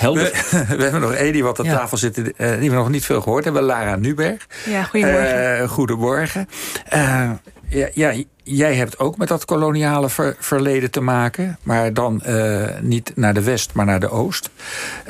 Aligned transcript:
helder. 0.00 0.44
We, 0.50 0.64
we 0.76 0.82
hebben 0.82 1.00
nog 1.00 1.12
één 1.12 1.32
die 1.32 1.42
wat 1.42 1.58
aan 1.58 1.66
tafel 1.66 1.96
zit, 1.96 2.18
uh, 2.18 2.24
die 2.58 2.70
we 2.70 2.76
nog 2.76 2.88
niet 2.88 3.04
veel 3.04 3.20
gehoord 3.20 3.44
hebben. 3.44 3.62
Lara 3.62 3.96
Nuberg. 3.96 4.46
Ja, 4.66 4.82
goedemorgen. 4.82 5.62
Uh, 5.62 5.68
goedemorgen. 5.68 6.48
Uh, 6.94 7.30
ja, 7.70 7.88
ja, 7.94 8.12
jij 8.42 8.74
hebt 8.74 8.98
ook 8.98 9.16
met 9.16 9.28
dat 9.28 9.44
koloniale 9.44 10.10
ver, 10.10 10.36
verleden 10.38 10.90
te 10.90 11.00
maken. 11.00 11.58
Maar 11.62 11.92
dan 11.92 12.22
uh, 12.26 12.66
niet 12.80 13.12
naar 13.14 13.34
de 13.34 13.42
west, 13.42 13.72
maar 13.74 13.86
naar 13.86 14.00
de 14.00 14.10
oost. 14.10 14.50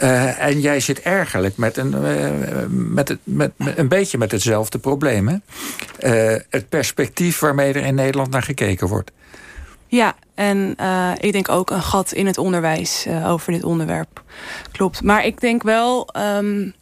Uh, 0.03 0.43
en 0.43 0.61
jij 0.61 0.81
zit 0.81 1.03
eigenlijk 1.03 1.57
met 1.57 1.77
een, 1.77 1.95
uh, 2.03 2.31
met 2.69 3.09
het, 3.09 3.19
met, 3.25 3.53
met, 3.57 3.79
een 3.79 3.89
beetje 3.89 4.19
met 4.19 4.31
hetzelfde 4.33 4.79
probleem. 4.79 5.29
Hè? 5.29 5.37
het 6.51 6.69
perspectief 6.69 7.39
waarmee 7.39 7.73
er 7.73 7.85
in 7.85 7.95
Nederland 7.95 8.31
naar 8.31 8.43
gekeken 8.43 8.87
wordt. 8.87 9.11
Ja, 9.91 10.15
en 10.35 10.77
ik 11.21 11.33
denk 11.33 11.49
ook 11.49 11.71
een 11.71 11.83
gat 11.83 12.13
in 12.13 12.27
het 12.27 12.39
onderwijs 12.39 13.07
over 13.27 13.53
dit 13.53 13.65
onderwerp. 13.65 14.23
Klopt. 14.73 15.03
Maar 15.03 15.25
ik 15.25 15.41
denk 15.41 15.63
wel... 15.63 16.09
Um, 16.37 16.75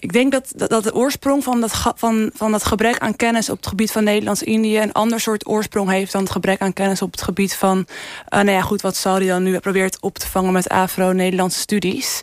ik 0.00 0.12
denk 0.12 0.32
dat, 0.32 0.52
dat, 0.54 0.82
de 0.82 0.94
oorsprong 0.94 1.44
van 1.44 1.60
dat, 1.60 1.92
van, 1.94 2.30
van 2.34 2.52
dat 2.52 2.64
gebrek 2.64 2.98
aan 2.98 3.16
kennis 3.16 3.50
op 3.50 3.56
het 3.56 3.66
gebied 3.66 3.92
van 3.92 4.04
Nederlands-Indië 4.04 4.78
een 4.78 4.92
ander 4.92 5.20
soort 5.20 5.46
oorsprong 5.46 5.90
heeft 5.90 6.12
dan 6.12 6.22
het 6.22 6.30
gebrek 6.30 6.60
aan 6.60 6.72
kennis 6.72 7.02
op 7.02 7.10
het 7.10 7.22
gebied 7.22 7.54
van, 7.54 7.78
uh, 7.78 7.84
nou 8.28 8.50
ja, 8.50 8.60
goed, 8.60 8.80
wat 8.80 8.96
Saudi 8.96 9.26
dan 9.26 9.42
nu 9.42 9.58
probeert 9.58 10.00
op 10.00 10.18
te 10.18 10.28
vangen 10.28 10.52
met 10.52 10.68
Afro-Nederlandse 10.68 11.58
studies. 11.58 12.20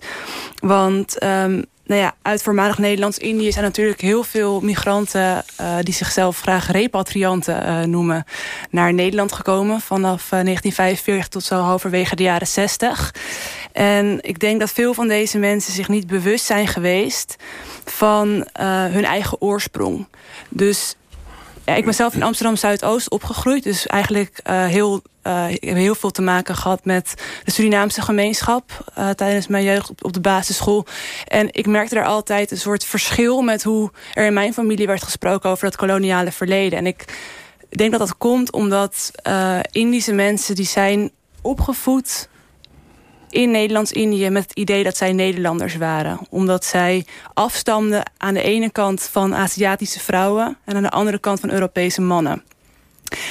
Want 0.60 1.24
um, 1.24 1.66
nou 1.85 2.02
ja, 2.02 2.16
uit 2.21 2.44
voormalig 2.44 2.77
Nederlands-Indië 2.77 3.52
zijn 3.52 3.63
natuurlijk 3.63 4.02
heel 4.02 4.23
veel 4.23 4.59
migranten... 4.59 5.43
Uh, 5.62 5.77
die 5.81 5.93
zichzelf 5.93 6.39
graag 6.39 6.71
repatrianten 6.71 7.67
uh, 7.67 7.81
noemen, 7.81 8.26
naar 8.70 8.93
Nederland 8.93 9.31
gekomen... 9.31 9.81
vanaf 9.81 10.23
uh, 10.23 10.29
1945 10.29 11.27
tot 11.27 11.43
zo 11.43 11.55
halverwege 11.55 12.16
de 12.16 12.23
jaren 12.23 12.48
60. 12.48 13.13
En 13.71 14.20
ik 14.21 14.40
denk 14.40 14.59
dat 14.59 14.71
veel 14.71 14.93
van 14.93 15.07
deze 15.07 15.38
mensen 15.38 15.73
zich 15.73 15.88
niet 15.88 16.07
bewust 16.07 16.45
zijn 16.45 16.67
geweest... 16.67 17.35
van 17.85 18.48
hun 18.90 19.05
eigen 19.05 19.41
oorsprong. 19.41 20.07
Dus 20.49 20.95
ja, 21.65 21.76
ik 21.76 21.85
ben 21.85 21.93
zelf 21.93 22.13
in 22.13 22.23
Amsterdam-Zuidoost 22.23 23.10
opgegroeid. 23.10 23.63
Dus 23.63 23.88
eigenlijk 23.88 24.40
heel, 24.43 25.01
uh, 25.27 25.49
ik 25.49 25.63
heb 25.63 25.76
heel 25.76 25.95
veel 25.95 26.12
te 26.12 26.21
maken 26.21 26.55
gehad 26.55 26.85
met 26.85 27.13
de 27.43 27.51
Surinaamse 27.51 28.01
gemeenschap... 28.01 28.91
Uh, 28.98 29.09
tijdens 29.09 29.48
mijn 29.48 29.63
jeugd 29.63 30.04
op, 30.04 30.13
de 30.13 30.20
basisschool. 30.20 30.85
En 31.27 31.48
ik 31.51 31.67
merkte 31.67 31.95
daar 31.95 32.05
altijd 32.05 32.51
een 32.51 32.57
soort 32.57 32.85
verschil 32.85 33.41
met 33.41 33.63
hoe 33.63 33.91
er 34.13 34.26
in 34.26 34.34
mijn 34.34 34.54
familie 34.54 34.87
werd 34.87 35.04
gesproken... 35.04 35.49
over 35.49 35.63
dat 35.63 35.76
koloniale 35.76 36.32
verleden. 36.32 36.79
En 36.79 36.85
ik 36.85 37.05
denk 37.70 37.91
dat 37.91 37.99
dat 37.99 38.17
komt 38.17 38.51
omdat 38.51 39.12
Indische 39.71 40.13
mensen 40.13 40.55
die 40.55 40.65
zijn 40.65 41.12
opgevoed 41.41 42.29
in 43.29 43.51
Nederlands-Indië 43.51 44.29
met 44.29 44.43
het 44.43 44.57
idee 44.57 44.84
dat 44.84 44.98
zij 44.98 45.13
Nederlanders 45.13 45.76
waren. 45.76 46.20
Omdat 46.29 46.65
zij 46.65 47.05
afstamden 47.34 48.12
aan 48.17 48.34
de 48.34 48.41
ene 48.41 48.71
kant 48.71 49.01
van 49.01 49.35
Aziatische 49.35 49.99
vrouwen... 49.99 50.57
en 50.65 50.76
aan 50.76 50.84
de 50.84 50.89
andere 50.89 51.20
kant 51.20 51.39
van 51.39 51.49
Europese 51.49 52.01
mannen. 52.01 52.43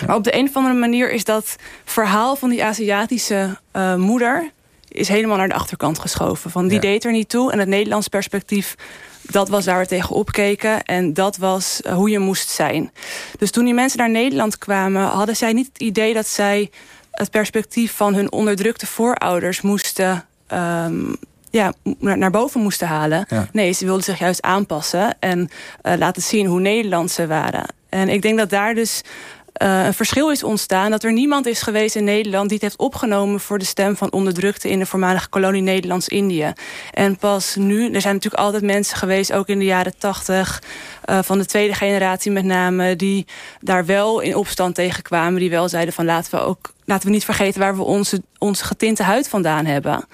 Maar 0.06 0.16
op 0.16 0.24
de 0.24 0.36
een 0.36 0.48
of 0.48 0.56
andere 0.56 0.74
manier 0.74 1.12
is 1.12 1.24
dat 1.24 1.56
verhaal 1.84 2.36
van 2.36 2.48
die 2.48 2.64
Aziatische 2.64 3.58
uh, 3.72 3.94
moeder... 3.94 4.50
is 4.88 5.08
helemaal 5.08 5.36
naar 5.36 5.48
de 5.48 5.54
achterkant 5.54 5.98
geschoven. 5.98 6.50
Van 6.50 6.64
die 6.64 6.74
ja. 6.74 6.80
deed 6.80 7.04
er 7.04 7.12
niet 7.12 7.28
toe 7.28 7.52
en 7.52 7.58
het 7.58 7.68
Nederlands 7.68 8.08
perspectief... 8.08 8.74
dat 9.22 9.48
was 9.48 9.64
waar 9.64 9.78
we 9.78 9.86
tegen 9.86 10.14
opkeken 10.14 10.82
en 10.82 11.14
dat 11.14 11.36
was 11.36 11.80
uh, 11.86 11.94
hoe 11.94 12.10
je 12.10 12.18
moest 12.18 12.48
zijn. 12.48 12.92
Dus 13.38 13.50
toen 13.50 13.64
die 13.64 13.74
mensen 13.74 13.98
naar 13.98 14.10
Nederland 14.10 14.58
kwamen... 14.58 15.02
hadden 15.02 15.36
zij 15.36 15.52
niet 15.52 15.68
het 15.72 15.82
idee 15.82 16.14
dat 16.14 16.26
zij 16.26 16.70
het 17.10 17.30
perspectief 17.30 17.92
van 17.92 18.14
hun 18.14 18.32
onderdrukte 18.32 18.86
voorouders 18.86 19.60
moesten... 19.60 20.24
Um, 20.52 21.16
ja, 21.50 21.72
naar, 21.98 22.30
boven 22.30 22.60
moesten 22.60 22.88
halen. 22.88 23.26
Ja. 23.28 23.48
Nee, 23.52 23.72
ze 23.72 23.84
wilden 23.84 24.04
zich 24.04 24.18
juist 24.18 24.42
aanpassen 24.42 25.16
en 25.20 25.48
uh, 25.82 25.92
laten 25.98 26.22
zien 26.22 26.46
hoe 26.46 26.60
Nederland 26.60 27.10
ze 27.10 27.26
waren. 27.26 27.64
En 27.88 28.08
ik 28.08 28.22
denk 28.22 28.38
dat 28.38 28.50
daar 28.50 28.74
dus 28.74 29.02
uh, 29.62 29.84
een 29.84 29.94
verschil 29.94 30.30
is 30.30 30.42
ontstaan. 30.42 30.90
Dat 30.90 31.04
er 31.04 31.12
niemand 31.12 31.46
is 31.46 31.62
geweest 31.62 31.94
in 31.94 32.04
Nederland 32.04 32.44
die 32.44 32.54
het 32.54 32.62
heeft 32.62 32.78
opgenomen... 32.78 33.40
voor 33.40 33.58
de 33.58 33.64
stem 33.64 33.96
van 33.96 34.12
onderdrukte 34.12 34.68
in 34.68 34.78
de 34.78 34.86
voormalige 34.86 35.28
kolonie 35.28 35.62
Nederlands-Indië. 35.62 36.52
En 36.92 37.16
pas 37.16 37.56
nu, 37.56 37.92
er 37.92 38.00
zijn 38.00 38.14
natuurlijk 38.14 38.42
altijd 38.42 38.62
mensen 38.62 38.96
geweest... 38.96 39.32
ook 39.32 39.48
in 39.48 39.58
de 39.58 39.64
jaren 39.64 39.98
tachtig, 39.98 40.62
uh, 41.10 41.18
van 41.22 41.38
de 41.38 41.46
tweede 41.46 41.74
generatie 41.74 42.30
met 42.30 42.44
name... 42.44 42.96
die 42.96 43.26
daar 43.60 43.86
wel 43.86 44.20
in 44.20 44.36
opstand 44.36 44.74
tegen 44.74 45.02
kwamen. 45.02 45.40
Die 45.40 45.50
wel 45.50 45.68
zeiden 45.68 45.94
van 45.94 46.04
laten 46.04 46.38
we 46.38 46.40
ook 46.40 46.72
laten 46.84 47.06
we 47.06 47.12
niet 47.12 47.24
vergeten... 47.24 47.60
waar 47.60 47.76
we 47.76 47.82
onze, 47.82 48.22
onze 48.38 48.64
getinte 48.64 49.02
huid 49.02 49.28
vandaan 49.28 49.64
hebben. 49.64 50.04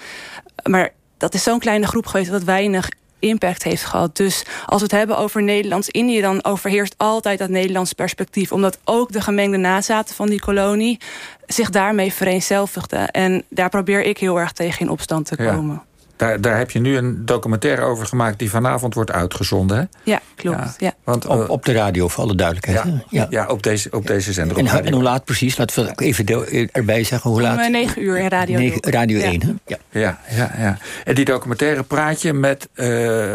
Maar 0.63 0.93
dat 1.19 1.35
is 1.35 1.43
zo'n 1.43 1.59
kleine 1.59 1.87
groep 1.87 2.07
geweest... 2.07 2.31
dat 2.31 2.45
weinig 2.45 2.89
impact 3.21 3.63
heeft 3.63 3.85
gehad. 3.85 4.17
Dus 4.17 4.45
als 4.67 4.79
we 4.79 4.87
het 4.87 4.97
hebben 4.97 5.19
over 5.19 5.43
Nederlands-Indië... 5.43 6.21
dan 6.21 6.45
overheerst 6.45 6.95
altijd 6.97 7.39
dat 7.39 7.49
Nederlands 7.49 7.93
perspectief. 7.93 8.53
Omdat 8.53 8.79
ook 8.85 9.13
de 9.13 9.21
gemengde 9.21 9.57
nazaten 9.57 10.15
van 10.15 10.29
die 10.29 10.41
kolonie... 10.41 10.99
zich 11.47 11.71
daarmee 11.71 12.13
vereenzelvigden. 12.13 13.11
En 13.11 13.45
daar 13.49 13.69
probeer 13.69 14.03
ik 14.03 14.19
heel 14.19 14.39
erg 14.39 14.53
tegen 14.53 14.81
in 14.81 14.91
opstand 14.91 15.27
te 15.27 15.37
komen. 15.37 15.75
Ja. 15.75 15.89
Daar, 16.21 16.41
daar 16.41 16.59
heb 16.59 16.71
je 16.71 16.81
nu 16.81 16.97
een 16.97 17.25
documentaire 17.25 17.83
over 17.83 18.07
gemaakt... 18.07 18.39
die 18.39 18.51
vanavond 18.51 18.95
wordt 18.95 19.13
uitgezonden, 19.13 19.77
hè? 19.77 19.85
Ja, 20.03 20.21
klopt. 20.35 20.59
Ja. 20.59 20.75
ja. 20.79 20.95
Want, 21.05 21.27
op, 21.27 21.49
op, 21.49 21.65
de 21.65 21.73
radio, 21.73 22.09
voor 22.09 22.25
alle 22.25 22.35
duidelijkheid. 22.35 22.85
Ja, 22.85 23.03
ja. 23.09 23.27
ja 23.31 23.47
op, 23.47 23.63
deze, 23.63 23.89
op 23.91 24.07
deze 24.07 24.33
zender. 24.33 24.59
En, 24.59 24.85
en, 24.85 24.93
hoe 24.93 25.03
laat 25.03 25.25
precies? 25.25 25.57
Laten 25.57 25.85
we 25.85 26.05
even 26.05 26.27
erbij 26.73 27.05
zeggen. 27.05 27.31
Hoe 27.31 27.41
laat? 27.41 27.67
Om 27.67 27.71
9 27.71 28.03
uur 28.03 28.19
in 28.19 28.29
Radio 28.29 28.59
9, 28.59 28.83
Radio 28.83 29.21
1, 29.21 29.43
hè? 29.43 29.53
Ja. 29.67 29.79
Ja, 29.91 30.19
ja, 30.31 30.53
ja. 30.59 30.79
En 31.05 31.15
die 31.15 31.25
documentaire 31.25 31.83
praat 31.83 32.23
je 32.23 32.33
met 32.33 32.69
uh, 32.75 33.35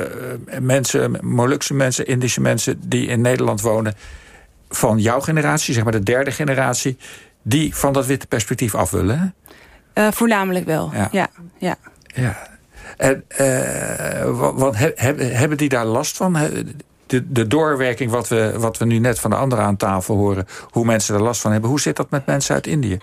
mensen... 0.60 1.18
Molukse 1.22 1.74
mensen, 1.74 2.08
Indische 2.08 2.42
mensen... 2.42 2.80
die 2.84 3.08
in 3.08 3.22
Nederland 3.22 3.62
wonen... 3.62 3.94
van 4.70 5.00
jouw 5.00 5.20
generatie, 5.20 5.74
zeg 5.74 5.84
maar 5.84 5.92
de 5.92 6.04
derde 6.04 6.32
generatie... 6.32 6.98
die 7.42 7.76
van 7.76 7.94
dat 7.94 8.06
witte 8.06 8.28
perspectief 8.28 8.76
af 8.76 8.92
willen, 8.92 9.34
uh, 9.94 10.08
voornamelijk 10.12 10.66
wel, 10.66 10.92
ja. 10.94 11.10
ja. 11.12 11.30
ja. 11.58 11.76
ja. 12.06 12.54
En, 12.98 13.24
uh, 13.42 14.54
wat, 14.58 14.76
he, 14.76 15.14
hebben 15.18 15.58
die 15.58 15.70
daar 15.70 15.86
last 15.86 16.18
van? 16.18 16.38
De, 17.06 17.32
de 17.32 17.48
doorwerking 17.48 18.12
wat 18.12 18.28
we, 18.28 18.54
wat 18.58 18.78
we 18.78 18.86
nu 18.86 19.00
net 19.00 19.20
van 19.20 19.30
de 19.30 19.36
anderen 19.36 19.66
aan 19.66 19.78
tafel 19.78 20.16
horen... 20.16 20.48
hoe 20.70 20.86
mensen 20.86 21.16
er 21.16 21.22
last 21.22 21.42
van 21.42 21.52
hebben. 21.52 21.70
Hoe 21.70 21.80
zit 21.80 21.96
dat 21.96 22.10
met 22.10 22.26
mensen 22.26 22.56
uit 22.56 22.68
Indië? 22.68 23.00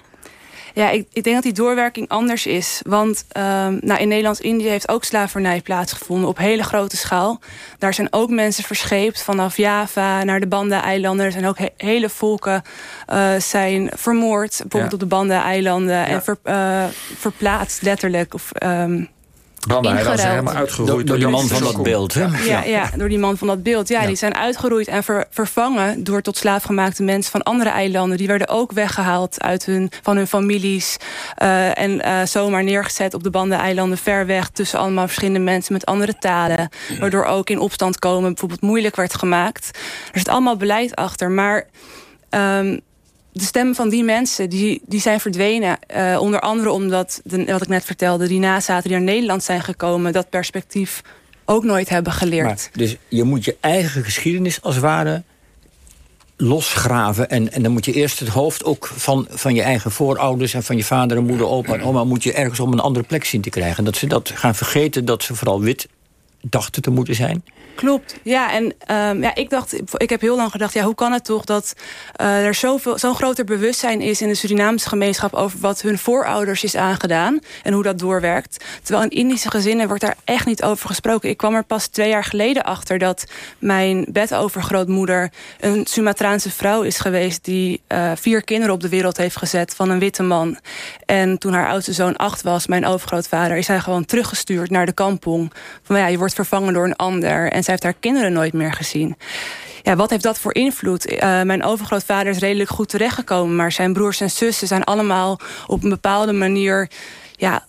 Ja, 0.75 0.91
ik, 0.91 1.07
ik 1.13 1.23
denk 1.23 1.35
dat 1.35 1.45
die 1.45 1.53
doorwerking 1.53 2.09
anders 2.09 2.47
is. 2.47 2.81
Want 2.87 3.25
um, 3.37 3.79
nou, 3.81 4.01
in 4.01 4.09
Nederlands-Indië 4.09 4.69
heeft 4.69 4.89
ook 4.89 5.05
slavernij 5.05 5.61
plaatsgevonden 5.61 6.29
op 6.29 6.39
hele 6.39 6.63
grote 6.63 6.97
schaal. 6.97 7.41
Daar 7.79 7.95
zijn 7.95 8.09
ook 8.11 8.31
mensen 8.31 8.65
verscheept 8.65 9.23
vanaf 9.23 9.57
Java 9.57 10.25
naar 10.25 10.41
de 10.41 10.47
Banda-eilanden. 10.47 11.27
Er 11.27 11.33
zijn 11.33 11.47
ook 11.47 11.59
he 11.59 11.69
hele 11.77 12.09
volken 12.09 12.63
uh, 13.13 13.35
zijn 13.39 13.91
vermoord, 13.95 14.51
bijvoorbeeld 14.59 14.91
ja. 14.91 14.97
op 14.97 15.01
de 15.01 15.17
Banda-eilanden... 15.17 15.97
Ja. 15.97 16.07
en 16.07 16.23
ver, 16.23 16.37
uh, 16.45 16.85
verplaatst 17.17 17.83
letterlijk. 17.83 18.35
Of, 18.35 18.51
um, 18.63 19.09
Branden, 19.67 19.93
hij 19.93 20.05
was 20.05 20.23
helemaal 20.23 20.55
uitgeroeid 20.55 20.91
door, 20.91 21.05
door 21.05 21.19
die 21.19 21.29
man 21.29 21.49
van 21.49 21.63
dat 21.63 21.83
beeld. 21.83 22.15
Hè? 22.15 22.27
Ja, 22.45 22.65
ja, 22.65 22.91
door 22.97 23.09
die 23.09 23.19
man 23.19 23.39
van 23.39 23.47
dat 23.47 23.63
beeld. 23.63 23.89
Ja, 23.89 24.01
ja. 24.01 24.07
die 24.07 24.17
zijn 24.17 24.35
uitgeroeid 24.35 24.89
en 24.89 25.03
ver, 25.03 25.27
vervangen 25.31 26.05
door 26.05 26.23
tot 26.23 26.37
slaafgemaakte 26.37 27.03
mensen 27.03 27.31
van 27.31 27.43
andere 27.43 27.71
eilanden. 27.71 28.19
Die 28.19 28.27
werden 28.27 28.49
ook 28.49 28.73
weggehaald 28.73 29.43
uit 29.43 29.65
hun, 29.65 29.91
van 30.03 30.17
hun 30.17 30.27
families. 30.27 30.97
Uh, 31.43 31.79
en 31.79 31.91
uh, 31.91 32.23
zomaar 32.25 32.65
neergezet 32.65 33.15
op 33.15 33.23
de 33.23 33.31
banden-eilanden 33.31 33.99
ver 33.99 34.27
weg... 34.27 34.49
tussen 34.49 34.79
allemaal 34.79 35.07
verschillende 35.07 35.39
mensen 35.39 35.73
met 35.73 35.87
andere 35.87 36.19
talen. 36.19 36.69
Waardoor 37.01 37.25
ook 37.25 37.51
in 37.51 37.59
opstand 37.59 37.99
komen 37.99 38.31
bijvoorbeeld 38.31 38.61
moeilijk 38.61 38.97
werd 38.97 39.15
gemaakt. 39.15 39.79
Er 40.13 40.19
zit 40.19 40.29
allemaal 40.29 40.57
beleid 40.57 40.97
achter, 40.97 41.31
maar... 41.31 41.67
Um, 42.31 42.81
de 43.33 43.45
stemmen 43.45 43.75
van 43.75 43.89
die 43.89 44.05
mensen 44.05 44.51
die, 44.51 44.83
die 44.87 45.01
zijn 45.01 45.21
verdwenen. 45.21 45.79
Uh, 45.97 46.21
onder 46.21 46.41
andere 46.41 46.71
omdat, 46.71 47.21
de, 47.25 47.45
wat 47.45 47.63
ik 47.63 47.69
net 47.69 47.85
vertelde... 47.85 48.29
die 48.29 48.39
nazaten 48.39 48.89
die 48.89 48.99
naar 48.99 49.07
Nederland 49.07 49.43
zijn 49.43 49.63
gekomen... 49.63 50.13
dat 50.13 50.31
perspectief 50.31 51.03
ook 51.45 51.65
nooit 51.65 51.89
hebben 51.89 52.13
geleerd. 52.13 52.45
Maar, 52.45 52.69
dus 52.73 52.97
je 53.09 53.23
moet 53.23 53.45
je 53.45 53.57
eigen 53.61 54.05
geschiedenis 54.05 54.63
als 54.63 54.75
het 54.75 54.85
ware 54.85 55.23
losgraven. 56.37 57.31
En, 57.31 57.53
en 57.53 57.63
dan 57.63 57.73
moet 57.73 57.85
je 57.85 57.93
eerst 57.93 58.19
het 58.19 58.29
hoofd 58.29 58.65
ook 58.65 58.93
van, 58.95 59.27
van 59.31 59.55
je 59.55 59.63
eigen 59.63 59.91
voorouders... 59.91 60.55
en 60.55 60.63
van 60.63 60.77
je 60.77 60.85
vader 60.85 61.17
en 61.17 61.27
moeder, 61.27 61.47
opa 61.47 61.75
en 61.75 61.83
oma... 61.83 62.05
moet 62.05 62.23
je 62.23 62.33
ergens 62.33 62.61
op 62.61 62.73
een 62.73 62.81
andere 62.81 63.07
plek 63.07 63.25
zien 63.25 63.41
te 63.41 63.51
krijgen. 63.51 63.85
Dat 63.85 63.97
ze 63.97 64.07
dat 64.07 64.31
gaan 64.35 64.55
vergeten, 64.55 65.05
dat 65.05 65.23
ze 65.23 65.35
vooral 65.35 65.61
wit 65.61 65.89
dachten 66.43 66.83
te 66.83 66.91
moeten 66.91 67.15
zijn. 67.15 67.45
Klopt, 67.75 68.17
ja. 68.23 68.53
En 68.53 68.65
um, 68.65 69.23
ja, 69.23 69.35
ik 69.35 69.51
dacht, 69.51 69.77
ik 69.97 70.11
heb 70.11 70.21
heel 70.21 70.37
lang 70.37 70.51
gedacht, 70.51 70.75
ja, 70.75 70.85
hoe 70.85 70.95
kan 70.95 71.13
het 71.13 71.25
toch 71.25 71.45
dat 71.45 71.75
uh, 72.21 72.47
er 72.47 72.55
zoveel, 72.55 72.99
zo'n 72.99 73.15
groter 73.15 73.45
bewustzijn 73.45 74.01
is 74.01 74.21
in 74.21 74.29
de 74.29 74.35
Surinaamse 74.35 74.89
gemeenschap 74.89 75.35
over 75.35 75.59
wat 75.59 75.83
hun 75.83 75.99
voorouders 75.99 76.65
is 76.65 76.77
aangedaan 76.77 77.39
en 77.63 77.73
hoe 77.73 77.83
dat 77.83 77.99
doorwerkt. 77.99 78.65
Terwijl 78.83 79.05
in 79.05 79.17
Indische 79.19 79.51
gezinnen 79.51 79.87
wordt 79.87 80.03
daar 80.03 80.17
echt 80.25 80.47
niet 80.47 80.63
over 80.63 80.87
gesproken. 80.87 81.29
Ik 81.29 81.37
kwam 81.37 81.55
er 81.55 81.65
pas 81.65 81.87
twee 81.87 82.09
jaar 82.09 82.25
geleden 82.25 82.63
achter 82.63 82.99
dat 82.99 83.25
mijn 83.59 84.07
bedovergrootmoeder 84.09 85.33
een 85.61 85.87
Sumatraanse 85.87 86.51
vrouw 86.51 86.83
is 86.83 86.99
geweest 86.99 87.45
die 87.45 87.83
uh, 87.89 88.13
vier 88.15 88.45
kinderen 88.45 88.75
op 88.75 88.81
de 88.81 88.89
wereld 88.89 89.17
heeft 89.17 89.37
gezet 89.37 89.75
van 89.75 89.91
een 89.91 89.99
witte 89.99 90.23
man. 90.23 90.59
En 91.07 91.39
toen 91.39 91.53
haar 91.53 91.69
oudste 91.69 91.93
zoon 91.93 92.17
acht 92.17 92.43
was, 92.43 92.67
mijn 92.67 92.87
overgrootvader, 92.87 93.57
is 93.57 93.67
hij 93.67 93.81
gewoon 93.81 94.05
teruggestuurd 94.05 94.71
naar 94.71 94.87
de 94.87 94.93
kampong. 94.93 95.53
Van 95.83 95.99
ja, 95.99 96.07
je 96.07 96.19
wordt 96.19 96.32
vervangen 96.35 96.73
door 96.73 96.85
een 96.85 96.97
ander. 96.97 97.53
En 97.53 97.63
zij 97.63 97.73
heeft 97.73 97.83
haar 97.83 97.95
kinderen 98.01 98.33
nooit 98.33 98.53
meer 98.53 98.73
gezien. 98.73 99.17
Ja, 99.83 99.97
wat 99.97 100.11
heeft 100.11 100.23
dat 100.23 100.39
voor 100.39 100.55
invloed? 100.55 101.13
Uh, 101.13 101.19
mijn 101.43 101.65
overgrootvader 101.65 102.33
is 102.33 102.39
redelijk 102.39 102.71
goed 102.71 102.89
terechtgekomen... 102.89 103.57
maar 103.57 103.73
zijn 103.73 103.93
broers 103.93 104.21
en 104.21 104.31
zussen 104.31 104.67
zijn 104.67 104.85
allemaal 104.85 105.41
op 105.67 105.83
een 105.83 105.89
bepaalde 105.89 106.33
manier... 106.33 106.91
Ja, 107.37 107.65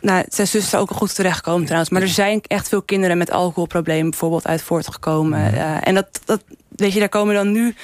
nou, 0.00 0.24
zijn 0.28 0.46
zussen 0.46 0.70
zijn 0.70 0.82
ook 0.82 0.90
al 0.90 0.96
goed 0.96 1.14
terechtgekomen 1.14 1.64
trouwens. 1.64 1.90
Maar 1.90 2.02
er 2.02 2.08
zijn 2.08 2.40
echt 2.46 2.68
veel 2.68 2.82
kinderen 2.82 3.18
met 3.18 3.30
alcoholproblemen 3.30 4.10
bijvoorbeeld 4.10 4.46
uit 4.46 4.62
voortgekomen. 4.62 5.54
Uh, 5.54 5.86
en 5.86 5.94
dat, 5.94 6.20
dat, 6.24 6.42
weet 6.76 6.92
je, 6.92 6.98
daar 6.98 7.08
komen 7.08 7.34
dan 7.34 7.52
nu, 7.52 7.74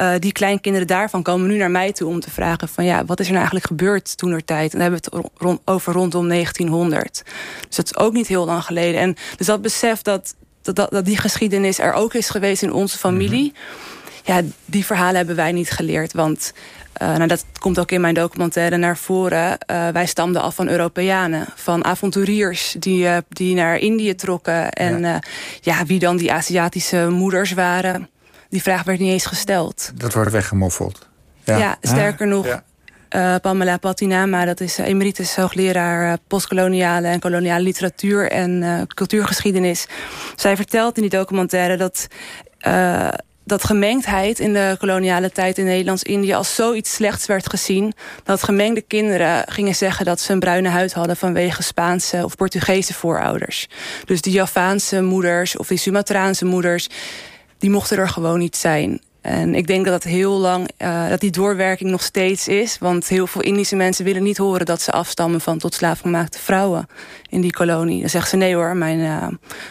uh, 0.00 0.12
die 0.18 0.32
kleinkinderen 0.32 0.86
daarvan 0.86 1.22
komen 1.22 1.48
nu 1.48 1.56
naar 1.56 1.70
mij 1.70 1.92
toe 1.92 2.08
om 2.08 2.20
te 2.20 2.30
vragen 2.30 2.68
van 2.68 2.84
ja, 2.84 3.04
wat 3.04 3.20
is 3.20 3.26
er 3.26 3.32
nou 3.32 3.44
eigenlijk 3.44 3.66
gebeurd 3.66 4.16
toen 4.16 4.32
er 4.32 4.44
tijd? 4.44 4.72
En 4.72 4.78
dan 4.78 4.90
hebben 4.90 5.00
we 5.00 5.16
het 5.16 5.30
rond, 5.42 5.60
over 5.64 5.92
rondom 5.92 6.28
1900. 6.28 7.22
Dus 7.66 7.76
dat 7.76 7.84
is 7.84 7.96
ook 7.96 8.12
niet 8.12 8.26
heel 8.26 8.44
lang 8.44 8.64
geleden. 8.64 9.00
En 9.00 9.16
dus 9.36 9.46
dat 9.46 9.62
besef 9.62 10.02
dat 10.02 10.34
dat, 10.62 10.76
dat, 10.76 10.90
dat 10.90 11.04
die 11.04 11.16
geschiedenis 11.16 11.78
er 11.78 11.92
ook 11.92 12.14
is 12.14 12.30
geweest 12.30 12.62
in 12.62 12.72
onze 12.72 12.98
familie. 12.98 13.52
Ja, 14.24 14.40
die 14.64 14.84
verhalen 14.84 15.16
hebben 15.16 15.36
wij 15.36 15.52
niet 15.52 15.70
geleerd. 15.70 16.12
Want 16.12 16.52
uh, 17.02 17.16
nou, 17.16 17.26
dat 17.26 17.44
komt 17.58 17.78
ook 17.78 17.90
in 17.90 18.00
mijn 18.00 18.14
documentaire 18.14 18.76
naar 18.76 18.96
voren. 18.96 19.58
Uh, 19.70 19.88
wij 19.88 20.06
stamden 20.06 20.42
af 20.42 20.54
van 20.54 20.68
Europeanen. 20.68 21.46
Van 21.54 21.84
avonturiers 21.84 22.76
die, 22.78 23.04
uh, 23.04 23.16
die 23.28 23.54
naar 23.54 23.78
Indië 23.78 24.14
trokken. 24.14 24.70
En 24.70 25.00
ja. 25.00 25.22
ja. 25.60 25.84
wie 25.84 25.98
dan 25.98 26.16
die 26.16 26.32
Aziatische 26.32 27.08
moeders 27.10 27.52
waren. 27.52 28.08
Die 28.52 28.62
vraag 28.62 28.82
werd 28.82 28.98
niet 28.98 29.12
eens 29.12 29.26
gesteld. 29.26 29.92
Dat 29.94 30.14
wordt 30.14 30.30
weggemoffeld. 30.30 31.08
Ja, 31.44 31.56
ja 31.56 31.76
sterker 31.80 32.26
nog... 32.26 32.46
Ja. 32.46 32.64
Uh, 33.16 33.34
Pamela 33.42 33.76
Patinama, 33.76 34.44
dat 34.44 34.60
is 34.60 34.78
emeritus 34.78 35.36
hoogleraar 35.36 36.06
uh, 36.06 36.12
postkoloniale 36.26 37.08
en 37.08 37.20
koloniale 37.20 37.62
literatuur 37.62 38.30
en 38.30 38.62
uh, 38.62 38.80
cultuurgeschiedenis. 38.86 39.86
Zij 40.36 40.56
vertelt 40.56 40.96
in 40.96 41.02
die 41.02 41.10
documentaire 41.10 41.76
dat 41.76 42.06
dat 43.44 43.64
gemengdheid 43.64 44.38
in 44.38 44.52
de 44.52 44.76
koloniale 44.78 45.30
tijd 45.30 45.58
in 45.58 45.64
Nederlands-Indië 45.64 46.32
als 46.32 46.54
zoiets 46.54 46.94
slechts 46.94 47.26
werd 47.26 47.50
gezien. 47.50 47.92
Dat 48.24 48.42
gemengde 48.42 48.80
kinderen 48.80 49.44
gingen 49.46 49.74
zeggen 49.74 50.04
dat 50.04 50.20
ze 50.20 50.32
een 50.32 50.40
bruine 50.40 50.68
huid 50.68 50.92
hadden 50.92 51.16
vanwege 51.16 51.62
Spaanse 51.62 52.24
of 52.24 52.36
Portugese 52.36 52.94
voorouders. 52.94 53.68
Dus 54.04 54.20
die 54.20 54.32
Javaanse 54.32 55.02
moeders 55.02 55.56
of 55.56 55.66
die 55.66 55.78
Sumatraanse 55.78 56.44
moeders, 56.44 56.88
die 57.62 57.70
mochten 57.70 57.98
er 57.98 58.08
gewoon 58.08 58.38
niet 58.38 58.56
zijn. 58.56 59.00
En 59.20 59.54
ik 59.54 59.66
denk 59.66 59.84
dat 59.84 60.02
dat 60.02 60.12
heel 60.12 60.38
lang, 60.38 60.70
uh, 60.78 61.08
dat 61.08 61.20
die 61.20 61.30
doorwerking 61.30 61.90
nog 61.90 62.02
steeds 62.02 62.48
is. 62.48 62.78
Want 62.78 63.08
heel 63.08 63.26
veel 63.26 63.42
Indische 63.42 63.76
mensen 63.76 64.04
willen 64.04 64.22
niet 64.22 64.36
horen 64.36 64.66
dat 64.66 64.82
ze 64.82 64.90
afstammen 64.90 65.40
van 65.40 65.58
tot 65.58 65.74
slaafgemaakte 65.74 66.38
vrouwen 66.38 66.86
in 67.28 67.40
die 67.40 67.52
kolonie. 67.52 68.00
Dan 68.00 68.10
zeggen 68.10 68.30
ze 68.30 68.36
nee 68.36 68.54
hoor, 68.54 68.76
mijn 68.76 68.98
uh, 68.98 69.26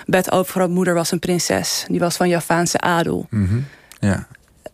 bedovergrootmoeder 0.05 0.93
was 0.93 1.11
een 1.11 1.19
prinses. 1.19 1.85
Die 1.87 1.99
was 1.99 2.17
van 2.17 2.29
Javaanse 2.29 2.79
adel. 2.79 3.27
-hmm. 3.29 3.65
Ja. 3.99 4.27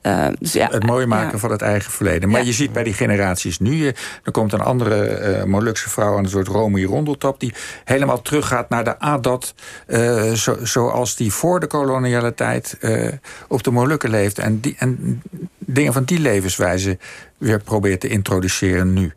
Uh, 0.07 0.27
dus 0.39 0.54
ja, 0.54 0.68
het 0.71 0.86
mooie 0.86 1.06
maken 1.06 1.31
ja. 1.31 1.38
van 1.38 1.51
het 1.51 1.62
eigen 1.62 1.92
verleden. 1.92 2.30
Maar 2.30 2.39
Ja. 2.39 2.45
je 2.45 2.54
ziet 2.54 2.74
bij 2.74 2.83
die 2.83 2.94
generaties 2.94 3.59
nu... 3.59 3.88
eh, 3.88 3.94
er 4.24 4.31
komt 4.31 4.54
een 4.54 4.62
andere 4.62 5.19
uh, 5.38 5.44
Molukse 5.44 5.89
vrouw 5.89 6.18
aan 6.18 6.24
een 6.24 6.30
soort 6.30 6.48
Romy 6.48 6.83
Rondeltap... 6.83 7.39
die 7.39 7.54
helemaal 7.83 8.21
teruggaat 8.21 8.69
naar 8.69 8.83
de 8.83 9.00
Adat... 9.00 9.54
Uh, 9.88 10.31
zo, 10.31 10.57
zoals 10.63 11.15
die 11.15 11.33
voor 11.33 11.59
de 11.59 11.68
koloniale 11.68 12.33
tijd 12.33 12.77
uh, 12.81 13.12
op 13.48 13.63
de 13.63 13.71
Molukken 13.71 14.09
leefde. 14.09 14.42
En, 14.42 14.59
die, 14.59 14.75
en 14.77 15.21
dingen 15.59 15.94
van 15.94 16.04
die 16.04 16.19
levenswijze 16.19 16.98
weer 17.38 17.59
probeert 17.59 18.00
te 18.00 18.07
introduceren 18.07 18.94
nu. 18.94 19.13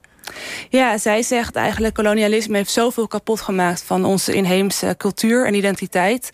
Ja, 0.69 0.99
zij 0.99 1.23
zegt 1.23 1.57
eigenlijk 1.57 1.95
kolonialisme 1.95 2.57
heeft 2.57 2.71
zoveel 2.71 3.07
kapot 3.07 3.41
gemaakt 3.41 3.83
van 3.87 4.05
onze 4.05 4.33
inheemse 4.33 4.95
cultuur 4.99 5.47
en 5.47 5.55
identiteit. 5.55 6.31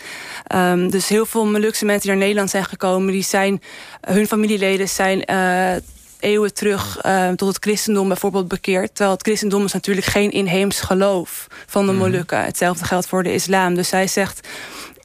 Um, 0.55 0.91
dus 0.91 1.09
heel 1.09 1.27
veel 1.27 1.47
Molukse 1.47 1.85
mensen 1.85 2.03
die 2.03 2.11
naar 2.11 2.21
Nederland 2.21 2.51
zijn 2.51 2.65
gekomen, 2.65 3.13
die 3.13 3.23
zijn, 3.23 3.63
hun 4.01 4.27
familieleden 4.27 4.89
zijn 4.89 5.23
uh, 5.31 5.75
eeuwen 6.21 6.55
terug 6.55 7.05
uh, 7.07 7.29
tot 7.29 7.49
het 7.49 7.65
christendom 7.65 8.09
bijvoorbeeld 8.09 8.49
bekeerd. 8.49 8.89
Terwijl 8.89 9.11
het 9.17 9.27
christendom 9.27 9.65
is 9.65 9.73
natuurlijk 9.73 10.07
geen 10.07 10.31
inheems 10.31 10.81
geloof 10.81 11.47
van 11.67 11.87
de 11.87 11.93
Molukken. 11.93 12.45
Hetzelfde 12.45 12.85
geldt 12.85 13.07
voor 13.07 13.23
de 13.23 13.33
islam. 13.33 13.75
Dus 13.75 13.89
zij 13.89 14.07
zegt 14.07 14.49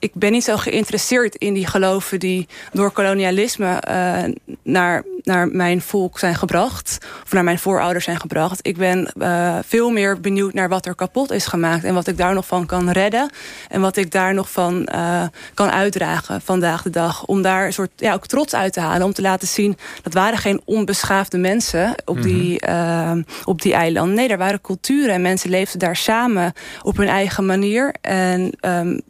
ik 0.01 0.13
ben 0.13 0.31
niet 0.31 0.44
zo 0.44 0.57
geïnteresseerd 0.57 1.36
in 1.36 1.53
die 1.53 1.68
geloven 1.68 2.19
die 2.19 2.48
door 2.71 2.92
kolonialisme 2.92 3.83
uh, 3.89 4.33
naar, 4.63 5.03
naar 5.24 5.48
mijn 5.48 5.81
volk 5.81 6.19
zijn 6.19 6.36
gebracht. 6.36 6.98
Of 7.24 7.31
naar 7.31 7.44
mijn 7.44 7.59
voorouders 7.59 8.06
zijn 8.06 8.19
gebracht. 8.19 8.59
Ik 8.62 8.77
ben 8.77 9.12
uh, 9.18 9.57
veel 9.65 9.89
meer 9.89 10.19
benieuwd 10.19 10.53
naar 10.53 10.69
wat 10.69 10.86
er 10.86 10.95
kapot 10.95 11.31
is 11.31 11.45
gemaakt. 11.45 11.83
En 11.83 11.94
wat 11.94 12.07
ik 12.07 12.18
daar 12.18 12.33
nog 12.33 12.48
van 12.48 12.65
kan 12.65 12.89
redden. 12.89 13.30
En 13.69 13.81
wat 13.81 13.98
ik 13.98 14.12
daar 14.12 14.33
nog 14.33 14.51
van 14.51 14.89
uh, 14.94 15.24
kan 15.53 15.69
uitdragen 15.69 16.42
vandaag 16.42 16.81
de 16.81 16.89
dag. 16.89 17.25
Om 17.25 17.42
daar 17.42 17.65
een 17.65 17.74
soort 17.74 17.92
ja, 17.95 18.13
ook 18.13 18.27
trots 18.27 18.56
uit 18.56 18.74
te 18.74 18.80
halen. 18.80 19.06
Om 19.06 19.13
te 19.13 19.21
laten 19.21 19.48
zien 19.48 19.77
dat 20.01 20.13
waren 20.13 20.38
geen 20.38 20.62
onbeschaafde 20.65 21.38
mensen 21.38 21.95
op, 22.06 22.15
-hmm. 22.15 22.24
die, 22.24 22.62
op 23.44 23.62
die 23.62 23.74
eilanden. 23.74 24.15
Nee, 24.15 24.27
er 24.27 24.38
waren 24.38 24.62
culturen 24.62 25.13
en 25.13 25.21
mensen 25.21 25.50
leefden 25.50 25.80
daar 25.80 25.95
samen 25.95 26.53
op 26.81 26.98
hun 26.98 27.07
eigen 27.07 27.45
manier. 27.45 27.95
En 28.01 28.53
um, 28.62 29.01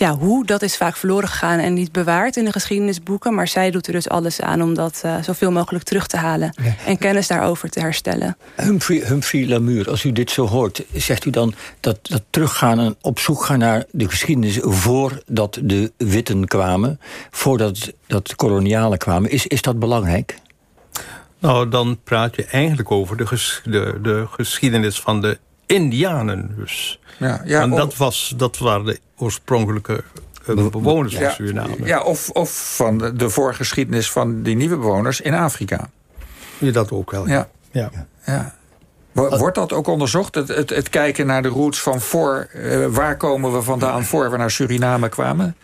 ja, 0.00 0.16
hoe, 0.16 0.46
dat 0.46 0.62
is 0.62 0.76
vaak 0.76 0.96
verloren 0.96 1.28
gegaan 1.28 1.58
en 1.58 1.74
niet 1.74 1.92
bewaard 1.92 2.36
in 2.36 2.44
de 2.44 2.52
geschiedenisboeken. 2.52 3.34
Maar 3.34 3.48
zij 3.48 3.70
doet 3.70 3.86
er 3.86 3.92
dus 3.92 4.08
alles 4.08 4.40
aan 4.40 4.62
om 4.62 4.74
dat 4.74 5.02
uh, 5.04 5.22
zoveel 5.22 5.50
mogelijk 5.50 5.84
terug 5.84 6.06
te 6.06 6.16
halen. 6.16 6.54
Ja. 6.62 6.74
En 6.86 6.98
kennis 6.98 7.26
daarover 7.26 7.70
te 7.70 7.80
herstellen. 7.80 8.36
Humphrey, 8.56 8.98
Humphrey 8.98 9.48
Lamure, 9.48 9.90
als 9.90 10.04
u 10.04 10.12
dit 10.12 10.30
zo 10.30 10.46
hoort, 10.46 10.84
zegt 10.92 11.24
u 11.24 11.30
dan 11.30 11.54
dat, 11.80 11.98
dat 12.02 12.22
teruggaan 12.30 12.78
en 12.78 12.96
op 13.00 13.18
zoek 13.18 13.44
gaan 13.44 13.58
naar 13.58 13.84
de 13.90 14.08
geschiedenis 14.08 14.58
voordat 14.60 15.58
de 15.62 15.92
witten 15.96 16.46
kwamen, 16.46 17.00
voordat 17.30 17.92
dat 18.06 18.34
kolonialen 18.34 18.98
kwamen. 18.98 19.30
Is, 19.30 19.46
is 19.46 19.62
dat 19.62 19.78
belangrijk? 19.78 20.38
Nou, 21.38 21.68
dan 21.68 21.98
praat 22.04 22.36
je 22.36 22.44
eigenlijk 22.44 22.90
over 22.90 23.16
de, 23.16 23.26
ges, 23.26 23.60
de, 23.64 23.98
de 24.02 24.26
geschiedenis 24.30 25.00
van 25.00 25.20
de 25.20 25.38
Indianen 25.70 26.54
dus. 26.56 27.00
Ja, 27.18 27.42
ja, 27.44 27.60
en 27.60 27.70
dat, 27.70 27.96
was, 27.96 28.34
dat 28.36 28.58
waren 28.58 28.84
de 28.84 29.00
oorspronkelijke 29.16 30.04
uh, 30.48 30.68
bewoners 30.68 31.14
van 31.14 31.22
ja, 31.22 31.30
Suriname. 31.30 31.76
Ja, 31.84 32.02
of, 32.02 32.30
of 32.30 32.74
van 32.76 32.98
de, 32.98 33.16
de 33.16 33.30
voorgeschiedenis 33.30 34.10
van 34.10 34.42
die 34.42 34.56
nieuwe 34.56 34.76
bewoners 34.76 35.20
in 35.20 35.34
Afrika. 35.34 35.90
Ja, 36.58 36.70
dat 36.70 36.90
ook 36.90 37.10
wel. 37.10 37.28
Ja. 37.28 37.48
ja. 37.70 37.90
ja. 38.26 38.54
Wordt 39.12 39.54
dat 39.54 39.72
ook 39.72 39.86
onderzocht? 39.86 40.34
Het, 40.34 40.48
het, 40.48 40.70
het 40.70 40.88
kijken 40.88 41.26
naar 41.26 41.42
de 41.42 41.48
roots 41.48 41.80
van 41.80 42.00
voor... 42.00 42.50
Uh, 42.54 42.86
waar 42.86 43.16
komen 43.16 43.52
we 43.52 43.62
vandaan 43.62 44.04
voor 44.04 44.30
we 44.30 44.36
naar 44.36 44.50
Suriname 44.50 45.08
kwamen? 45.08 45.56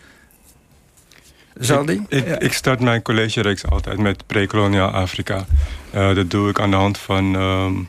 Zal 1.59 1.85
die? 1.85 2.05
Ik, 2.07 2.25
ik, 2.25 2.53
start 2.53 2.79
mijn 2.79 3.01
collegereeks 3.01 3.65
altijd 3.65 3.97
met 3.97 4.27
prekoloniaal 4.27 4.89
Afrika. 4.89 5.45
Uh, 5.95 6.15
dat 6.15 6.29
doe 6.29 6.49
ik 6.49 6.59
aan 6.59 6.69
de 6.69 6.75
hand 6.75 6.97
van... 6.97 7.35
Um, 7.35 7.77
uh, 7.79 7.85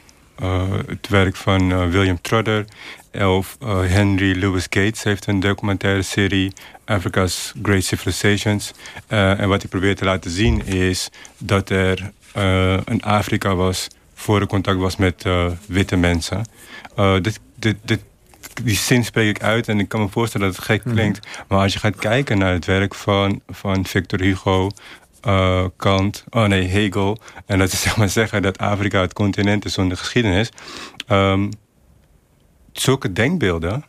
het 0.86 1.08
werk 1.08 1.36
van 1.36 1.70
uh, 1.70 1.86
William 1.86 2.20
Trotter 2.20 2.64
of 3.12 3.56
uh, 3.62 3.80
Henry 3.80 4.40
Louis 4.40 4.62
Gates 4.62 5.02
heeft 5.02 5.26
een 5.26 5.40
documentaire 5.40 6.02
serie 6.02 6.52
Africa's 6.84 7.52
Great 7.62 7.84
Civilizations. 7.84 8.72
En 9.06 9.48
wat 9.48 9.60
hij 9.60 9.70
probeert 9.70 9.96
te 9.96 10.04
laten 10.04 10.30
zien 10.30 10.66
is 10.66 11.10
dat 11.38 11.70
er 11.70 12.10
een 12.84 13.02
Afrika 13.02 13.54
was 13.54 13.88
voor 14.14 14.40
er 14.40 14.46
contact 14.46 14.78
was 14.78 14.96
met 14.96 15.24
witte 15.66 15.96
mensen. 15.96 16.46
dit, 17.20 17.40
dit, 17.54 17.76
dit, 17.84 18.00
die 18.62 18.76
zin 18.76 19.04
spreek 19.04 19.36
ik 19.36 19.42
uit 19.42 19.68
en 19.68 19.78
ik 19.78 19.88
kan 19.88 20.00
me 20.00 20.08
voorstellen 20.08 20.46
dat 20.46 20.56
het 20.56 20.64
gek 20.64 20.82
klinkt. 20.82 21.24
Mm 21.24 21.32
-hmm. 21.32 21.44
Maar 21.48 21.58
als 21.58 21.72
je 21.72 21.78
gaat 21.78 21.96
kijken 21.96 22.38
naar 22.38 22.52
het 22.52 22.64
werk 22.64 22.94
van, 22.94 23.40
van 23.48 23.86
Victor 23.86 24.20
Hugo, 24.20 24.70
uh, 25.26 25.64
Kant, 25.76 26.24
oh 26.30 26.44
nee, 26.44 26.66
Hegel. 26.66 27.18
En 27.46 27.58
dat 27.58 27.72
is 27.72 27.80
zeg 27.86 27.96
maar 27.96 28.08
zeggen 28.08 28.42
dat 28.42 28.58
Afrika 28.58 29.00
het 29.00 29.12
continent 29.12 29.64
is 29.64 29.72
zonder 29.72 29.96
geschiedenis. 29.96 30.50
Um, 31.08 31.50
zulke 32.72 33.12
denkbeelden 33.12 33.84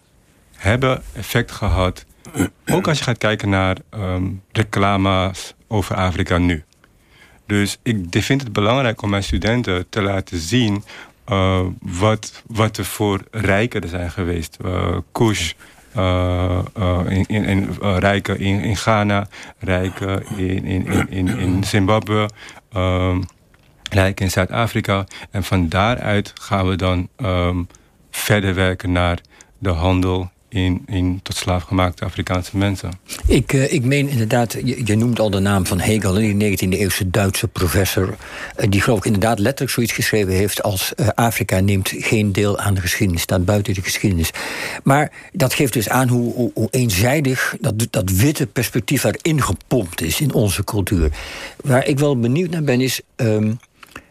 hebben 0.56 1.04
effect 1.14 1.52
gehad. 1.52 2.06
Ook 2.74 2.88
als 2.88 2.98
je 2.98 3.04
gaat 3.04 3.18
kijken 3.18 3.50
naar 3.50 3.78
um, 3.94 4.42
reclames 4.52 5.54
over 5.68 5.96
Afrika 5.96 6.38
nu. 6.38 6.64
Dus 7.46 7.78
ik 7.84 8.24
vind 8.24 8.42
het 8.42 8.54
belangrijk 8.54 9.02
om 9.02 9.10
mijn 9.10 9.24
studenten 9.24 9.90
te 9.90 10.02
laten 10.02 10.38
zien 10.38 10.84
uh, 11.30 11.66
wat, 11.82 12.44
wat 12.48 12.78
er 12.78 12.86
voor 12.86 13.22
rijken 13.32 13.82
er 13.82 13.88
zijn 13.88 14.12
geweest. 14.12 14.58
Uh, 14.66 14.98
Kush, 15.12 15.54
in, 17.08 17.26
in, 17.28 17.46
in 17.46 17.78
rijken 17.80 18.40
in, 18.40 18.76
Ghana, 18.76 19.28
rijken 19.58 20.38
in, 20.38 20.66
in, 20.66 21.10
in, 21.10 21.28
in 21.28 21.64
Zimbabwe, 21.64 22.30
um, 22.76 23.24
rijken 23.90 24.26
in 24.26 24.32
Zuid-Afrika. 24.32 25.06
En 25.32 25.44
van 25.44 25.70
daaruit 25.70 26.34
gaan 26.36 26.68
we 26.68 26.76
dan 26.76 27.10
um, 27.18 27.68
verder 28.12 28.56
werken 28.56 28.92
naar 28.92 29.20
de 29.58 29.70
handel 29.70 30.30
in, 30.50 30.84
in 30.88 31.20
tot 31.24 31.36
slaafgemaakte 31.36 32.06
Afrikaanse 32.06 32.58
mensen. 32.58 32.92
Ik, 33.26 33.54
uh, 33.54 33.74
ik 33.74 33.84
meen 33.84 34.10
inderdaad, 34.10 34.58
je, 34.86 34.96
noemt 34.96 35.20
al 35.20 35.30
de 35.30 35.40
naam 35.40 35.66
van 35.66 35.80
Hegel, 35.80 36.14
die 36.14 36.58
19e-eeuwse 36.58 37.10
Duitse 37.10 37.48
professor, 37.48 38.08
uh, 38.08 38.66
die 38.70 38.82
geloof 38.82 38.98
ik 38.98 39.06
inderdaad 39.06 39.40
letterlijk 39.40 39.72
zoiets 39.72 39.94
geschreven 39.94 40.34
heeft 40.34 40.64
als 40.64 40.94
uh, 40.96 41.08
Afrika 41.16 41.60
neemt 41.60 41.92
geen 41.96 42.32
deel 42.32 42.58
aan 42.58 42.74
de 42.74 42.82
geschiedenis, 42.82 43.22
staat 43.22 43.46
buiten 43.46 43.74
de 43.74 43.82
geschiedenis. 43.82 44.32
Maar 44.84 45.12
dat 45.32 45.54
geeft 45.54 45.74
dus 45.74 45.90
aan 45.90 46.08
hoe, 46.08 46.34
hoe, 46.34 46.52
hoe 46.54 46.68
eenzijdig 46.72 47.56
dat, 47.62 47.88
dat 47.90 48.12
witte 48.12 48.48
perspectief 48.48 49.04
erin 49.04 49.42
gepompt 49.42 50.02
is 50.02 50.22
in 50.22 50.34
onze 50.34 50.64
cultuur. 50.64 51.12
Waar 51.62 51.88
ik 51.88 52.00
wel 52.00 52.20
benieuwd 52.20 52.50
naar 52.50 52.64
ben 52.64 52.82
is. 52.82 53.02
Um, 53.16 53.60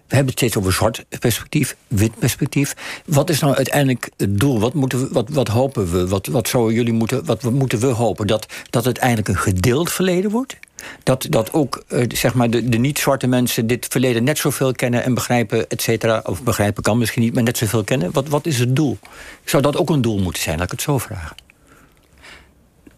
we 0.08 0.14
hebben 0.14 0.34
het 0.34 0.38
steeds 0.38 0.56
over 0.56 0.72
zwart 0.72 1.04
perspectief, 1.18 1.76
wit 1.86 2.18
perspectief. 2.18 2.74
Wat 3.06 3.30
is 3.30 3.40
nou 3.40 3.54
uiteindelijk 3.54 4.10
het 4.16 4.40
doel? 4.40 4.60
Wat, 4.60 4.74
moeten 4.74 5.00
we, 5.00 5.08
wat, 5.12 5.28
wat 5.28 5.48
hopen 5.48 5.92
we? 5.92 6.08
Wat, 6.08 6.26
wat 6.26 6.48
zouden 6.48 6.74
jullie 6.74 6.92
moeten, 6.92 7.24
wat 7.24 7.42
moeten 7.42 7.78
we 7.78 7.86
hopen? 7.86 8.26
Dat, 8.26 8.46
dat 8.70 8.84
het 8.84 8.98
eindelijk 8.98 9.28
een 9.28 9.36
gedeeld 9.36 9.92
verleden 9.92 10.30
wordt? 10.30 10.58
Dat, 11.02 11.26
dat 11.30 11.52
ook 11.52 11.84
uh, 11.88 12.04
zeg 12.08 12.34
maar 12.34 12.50
de, 12.50 12.68
de 12.68 12.78
niet-zwarte 12.78 13.26
mensen 13.26 13.66
dit 13.66 13.86
verleden 13.90 14.24
net 14.24 14.38
zoveel 14.38 14.72
kennen 14.72 15.04
en 15.04 15.14
begrijpen, 15.14 15.68
et 15.68 15.82
cetera. 15.82 16.22
Of 16.24 16.42
begrijpen 16.42 16.82
kan 16.82 16.98
misschien 16.98 17.22
niet, 17.22 17.34
maar 17.34 17.42
net 17.42 17.58
zoveel 17.58 17.84
kennen. 17.84 18.12
Wat, 18.12 18.28
wat 18.28 18.46
is 18.46 18.58
het 18.58 18.76
doel? 18.76 18.98
Zou 19.44 19.62
dat 19.62 19.76
ook 19.76 19.90
een 19.90 20.02
doel 20.02 20.18
moeten 20.18 20.42
zijn? 20.42 20.56
Laat 20.56 20.64
ik 20.64 20.72
het 20.72 20.82
zo 20.82 20.98
vragen. 20.98 21.36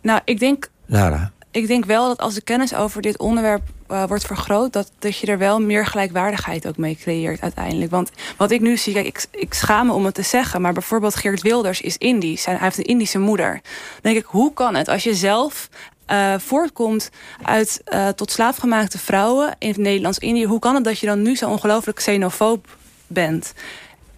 Nou, 0.03 0.21
ik 0.25 0.39
denk. 0.39 0.71
Lara 0.87 1.33
ik 1.51 1.67
denk 1.67 1.85
wel 1.85 2.09
dat 2.09 2.19
als 2.19 2.35
de 2.35 2.43
kennis 2.43 2.75
over 2.75 3.03
dit 3.03 3.19
onderwerp 3.19 3.63
uh, 3.91 4.05
wordt 4.05 4.27
vergroot... 4.27 4.73
Dat, 4.73 4.91
dat 4.99 5.19
je 5.19 5.27
er 5.27 5.39
wel 5.39 5.61
meer 5.61 5.87
gelijkwaardigheid 5.87 6.67
ook 6.67 6.77
mee 6.77 6.97
creëert 6.97 7.41
uiteindelijk. 7.41 7.91
Want 7.91 8.11
wat 8.37 8.51
ik 8.51 8.61
nu 8.61 8.77
zie, 8.77 8.93
kijk, 8.93 9.07
ik, 9.07 9.27
ik 9.31 9.55
schaam 9.55 9.87
me 9.87 9.93
om 9.93 10.05
het 10.05 10.15
te 10.15 10.23
zeggen... 10.23 10.61
maar 10.61 10.73
bijvoorbeeld 10.73 11.17
Geert 11.17 11.43
Wilders 11.43 11.81
is 11.81 11.97
Indisch. 11.97 12.45
Hij 12.45 12.57
heeft 12.61 12.79
een 12.79 12.85
Indische 12.85 13.19
moeder. 13.19 13.53
Dan 13.53 14.13
denk 14.13 14.17
ik, 14.17 14.25
hoe 14.27 14.53
kan 14.53 14.75
het 14.75 14.89
als 14.89 15.03
je 15.03 15.15
zelf 15.15 15.69
uh, 16.11 16.35
voortkomt 16.39 17.11
uit 17.43 17.83
uh, 17.93 18.09
tot 18.09 18.31
slaafgemaakte 18.31 18.99
vrouwen 18.99 19.57
in 19.59 19.75
Nederlands-Indië. 19.77 20.45
Hoe 20.45 20.59
kan 20.59 20.75
het 20.75 20.85
dat 20.85 20.99
je 20.99 21.07
dan 21.07 21.23
nu 21.23 21.37
zo 21.37 21.49
ongelooflijk 21.49 21.97
xenofoob 21.97 22.77
bent? 23.07 23.53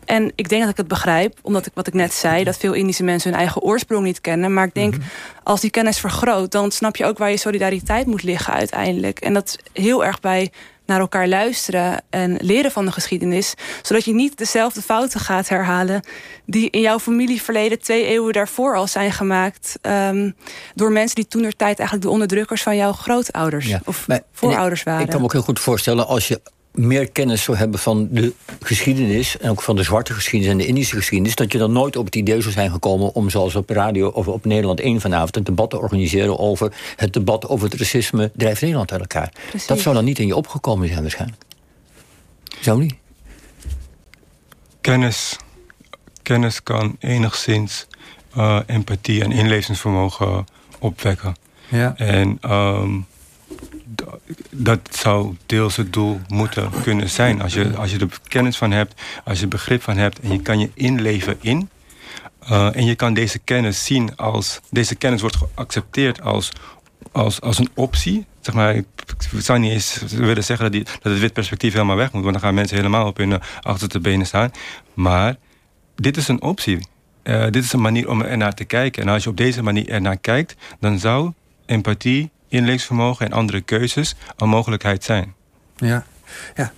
En 0.05 0.33
ik 0.35 0.49
denk 0.49 0.61
dat 0.63 0.71
ik 0.71 0.77
het 0.77 0.89
begrijp, 0.89 1.39
omdat 1.43 1.67
ik 1.67 1.73
wat 1.75 1.87
ik 1.87 1.95
net 1.95 2.13
zei... 2.13 2.45
dat 2.45 2.57
veel 2.57 2.73
Indische 2.73 3.03
mensen 3.03 3.31
hun 3.31 3.39
eigen 3.39 3.63
oorsprong 3.63 4.05
niet 4.05 4.21
kennen. 4.21 4.55
Maar 4.55 4.67
ik 4.67 4.75
denk, 4.75 4.95
-hmm. 4.95 5.03
als 5.43 5.61
die 5.61 5.71
kennis 5.71 5.99
vergroot... 5.99 6.51
dan 6.51 6.71
snap 6.71 6.97
je 6.97 7.05
ook 7.05 7.19
waar 7.19 7.31
je 7.31 7.37
solidariteit 7.37 8.07
moet 8.07 8.23
liggen 8.23 8.55
uiteindelijk. 8.55 9.19
En 9.19 9.35
dat 9.35 9.57
heel 9.73 10.05
erg 10.05 10.21
bij 10.21 10.53
naar 10.87 11.01
elkaar 11.01 11.29
luisteren 11.29 12.03
en 12.11 12.37
leren 12.41 12.71
van 12.71 12.85
de 12.85 12.93
geschiedenis. 12.93 13.55
Zodat 13.83 14.05
je 14.05 14.15
niet 14.15 14.39
dezelfde 14.39 14.83
fouten 14.83 15.21
gaat 15.21 15.49
herhalen... 15.49 16.03
die 16.47 16.71
in 16.71 16.81
jouw 16.81 16.99
familieverleden 16.99 17.81
twee 17.81 18.05
eeuwen 18.05 18.33
daarvoor 18.33 18.77
al 18.77 18.87
zijn 18.87 19.13
gemaakt... 19.13 19.79
Um, 19.83 20.35
door 20.75 20.93
mensen 20.93 21.15
die 21.15 21.27
toen 21.27 21.43
tijd 21.43 21.79
eigenlijk 21.79 22.03
de 22.03 22.11
onderdrukkers 22.11 22.63
van 22.63 22.77
jouw 22.77 22.93
grootouders 22.93 23.67
ja, 23.67 23.81
of 23.85 24.07
voorouders 24.33 24.83
waren. 24.83 25.05
Ik 25.05 25.11
kan 25.11 25.19
me 25.19 25.25
ook 25.25 25.33
heel 25.33 25.43
goed 25.43 25.61
voorstellen 25.61 26.07
als 26.07 26.29
je 26.29 26.41
meer 26.73 27.11
kennis 27.11 27.43
zou 27.43 27.57
hebben 27.57 27.81
van 27.81 28.09
de 28.11 28.33
geschiedenis... 28.61 29.39
en 29.39 29.51
ook 29.51 29.63
van 29.63 29.77
de 29.77 29.83
zwarte 29.83 30.13
geschiedenis 30.13 30.53
en 30.53 30.59
de 30.59 30.67
Indische 30.67 30.97
geschiedenis... 30.97 31.35
dat 31.35 31.53
je 31.53 31.59
dan 31.59 31.73
nooit 31.73 31.97
op 31.97 32.05
het 32.05 32.17
idee 32.17 32.41
zou 32.41 32.53
zijn 32.53 32.71
gekomen... 32.71 33.15
om 33.15 33.31
zoals 33.31 33.55
op 33.55 33.71
radio 33.71 34.09
of 34.09 34.29
op 34.29 34.45
Nederland 34.45 34.81
1 34.81 35.01
vanavond... 35.01 35.37
een 35.37 35.45
debat 35.45 35.71
te 35.71 35.79
organiseren 35.79 36.39
over 36.39 36.73
het 36.97 37.13
debat 37.13 37.49
over 37.49 37.71
het 37.71 37.79
racisme... 37.79 38.31
drijft 38.37 38.61
Nederland 38.61 38.93
uit 38.93 39.01
elkaar. 39.01 39.33
Precies. 39.49 39.67
Dat 39.67 39.81
zou 39.81 39.95
dan 39.95 40.05
niet 40.05 40.19
in 40.19 40.27
je 40.27 40.37
opgekomen 40.37 40.89
zijn 40.89 41.01
waarschijnlijk. 41.01 41.43
Zou 42.61 42.81
niet? 42.81 42.95
Kennis, 44.81 45.37
kennis 46.23 46.63
kan 46.63 46.97
enigszins 46.99 47.87
uh, 48.37 48.61
empathie 48.67 49.25
en 49.25 49.33
inlevingsvermogen 49.33 50.47
opwekken. 50.79 51.35
Ja. 51.69 51.97
En... 51.97 52.39
Um, 52.51 53.07
dat 54.51 54.81
zou 54.91 55.37
deels 55.47 55.77
het 55.77 55.93
doel 55.93 56.21
moeten 56.29 56.71
kunnen 56.83 57.11
zijn. 57.11 57.43
Als 57.43 57.55
je, 57.55 57.77
als 57.77 57.91
je 57.91 57.99
er 57.99 58.09
kennis 58.29 58.57
van 58.57 58.71
hebt, 58.71 59.01
als 59.25 59.41
je 59.41 59.47
begrip 59.47 59.83
van 59.83 59.97
hebt... 59.97 60.21
en 60.21 60.33
je 60.33 60.43
kan 60.43 60.59
je 60.59 60.71
inleven 60.75 61.37
in... 61.41 61.69
Uh, 62.51 62.77
en 62.77 62.85
je 62.85 62.95
kan 62.95 63.15
deze 63.15 63.39
kennis 63.39 63.85
zien 63.85 64.17
als... 64.17 64.61
deze 64.71 64.95
kennis 64.95 65.21
wordt 65.21 65.37
geaccepteerd 65.37 66.23
als, 66.23 66.53
als, 67.13 67.41
als 67.41 67.59
een 67.59 67.71
optie. 67.75 68.27
Zeg 68.41 68.55
maar, 68.55 68.75
ik 68.75 68.87
zou 69.39 69.59
niet 69.59 69.71
eens 69.71 70.03
willen 70.09 70.45
zeggen 70.45 70.73
dat, 70.73 70.99
het 71.03 71.19
wit 71.19 71.33
perspectief 71.33 71.73
helemaal 71.73 71.97
weg 71.97 72.13
moet... 72.13 72.23
want 72.23 72.35
dan 72.35 72.43
gaan 72.43 72.55
mensen 72.55 72.77
helemaal 72.77 73.07
op 73.07 73.17
hun 73.17 73.41
achterste 73.61 74.01
benen 74.01 74.27
staan. 74.27 74.51
Maar 74.95 75.37
dit 75.97 76.17
is 76.17 76.29
een 76.29 76.43
optie. 76.43 76.87
Uh, 77.23 77.43
dit 77.43 77.65
is 77.65 77.73
een 77.73 77.81
manier 77.81 78.09
om 78.09 78.23
er 78.23 78.37
naar 78.37 78.55
te 78.55 78.65
kijken. 78.65 79.03
En 79.03 79.09
als 79.09 79.23
je 79.23 79.31
op 79.31 79.37
deze 79.37 79.63
manier 79.63 79.89
ernaar 79.89 80.17
kijkt... 80.17 80.55
dan 80.81 80.99
zou 80.99 81.33
empathie 81.67 82.31
inlevingsvermogen 82.53 83.27
en 83.27 83.33
andere 83.33 83.61
keuzes 83.61 84.15
een 84.37 84.49
mogelijkheid 84.49 85.05
zijn. 85.05 85.35
Ja, 85.77 86.05
ja. 86.55 86.73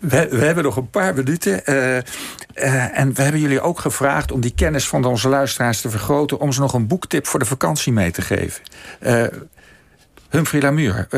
We, 0.00 0.28
we 0.30 0.44
hebben 0.44 0.64
nog 0.64 0.76
een 0.76 0.90
paar 0.90 1.14
minuten. 1.14 1.62
Uh, 1.66 1.96
uh, 1.96 2.98
en 2.98 3.14
we 3.14 3.22
hebben 3.22 3.40
jullie 3.40 3.60
ook 3.60 3.78
gevraagd 3.78 4.32
om 4.32 4.40
die 4.40 4.54
kennis 4.54 4.88
van 4.88 5.04
onze 5.04 5.28
luisteraars 5.28 5.80
te 5.80 5.90
vergroten... 5.90 6.38
om 6.38 6.52
ze 6.52 6.60
nog 6.60 6.72
een 6.72 6.86
boektip 6.86 7.26
voor 7.26 7.38
de 7.38 7.44
vakantie 7.44 7.92
mee 7.92 8.10
te 8.10 8.22
geven. 8.22 8.62
Uh, 9.00 9.24
Humphrey 10.28 10.62
Lamuur, 10.62 11.08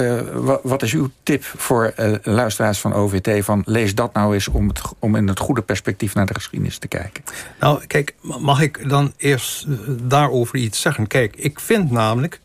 wat 0.62 0.82
is 0.82 0.92
uw 0.92 1.10
tip 1.22 1.44
voor 1.44 1.94
luisteraars 2.22 2.78
van 2.78 2.92
OVT... 2.92 3.44
van 3.44 3.62
lees 3.66 3.94
dat 3.94 4.12
nou 4.12 4.34
eens 4.34 4.48
om, 4.48 4.68
het, 4.68 4.80
om 4.98 5.16
in 5.16 5.28
het 5.28 5.38
goede 5.38 5.62
perspectief 5.62 6.14
naar 6.14 6.26
de 6.26 6.34
geschiedenis 6.34 6.78
te 6.78 6.88
kijken? 6.88 7.24
Nou, 7.60 7.86
kijk, 7.86 8.14
mag 8.20 8.60
ik 8.60 8.88
dan 8.88 9.12
eerst 9.16 9.66
daarover 10.08 10.56
iets 10.56 10.80
zeggen? 10.80 11.06
Kijk, 11.06 11.36
ik 11.36 11.60
vind 11.60 11.90
namelijk 11.90 12.40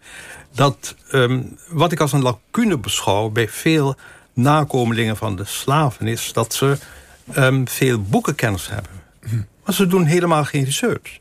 dat 0.52 0.96
um, 1.12 1.58
wat 1.68 1.92
ik 1.92 2.00
als 2.00 2.12
een 2.12 2.22
lacune 2.22 2.78
beschouw 2.78 3.30
bij 3.30 3.50
veel 3.50 3.96
nakomelingen 4.34 5.18
van 5.18 5.36
de 5.36 5.46
slaven 5.46 6.08
is 6.08 6.34
dat 6.34 6.54
ze 6.54 6.78
um, 7.38 7.68
veel 7.68 8.02
boekenkennis 8.02 8.70
hebben. 8.70 8.92
Maar 9.66 9.74
ze 9.74 9.88
doen 9.88 10.06
helemaal 10.06 10.46
geen 10.46 10.64
research. 10.64 11.20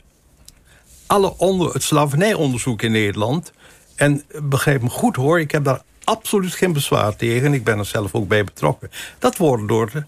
Alle 1.07 1.37
onder, 1.37 1.73
het 1.73 1.83
slavernijonderzoek 1.83 2.83
in 2.83 2.93
Nederland, 2.93 3.53
en 3.95 4.25
begrijp 4.43 4.83
me 4.83 4.89
goed 4.89 5.17
hoor, 5.17 5.41
ik 5.41 5.51
heb 5.51 5.65
daar 5.65 5.83
absoluut 6.05 6.55
geen 6.55 6.73
bezwaar 6.73 7.17
tegen, 7.17 7.55
ik 7.55 7.65
ben 7.65 7.79
er 7.79 7.85
zelf 7.87 8.15
ook 8.15 8.29
bij 8.29 8.45
betrokken. 8.45 8.91
Dat 9.19 9.37
wordt 9.37 9.69
door 9.69 9.91
de 9.91 10.05